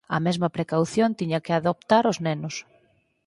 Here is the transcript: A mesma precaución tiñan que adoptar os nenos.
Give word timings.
A 0.15 0.17
mesma 0.25 0.53
precaución 0.55 1.09
tiñan 1.19 1.43
que 1.45 1.53
adoptar 1.55 2.03
os 2.11 2.17
nenos. 2.27 2.55